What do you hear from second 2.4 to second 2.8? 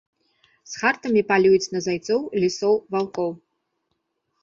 лісоў,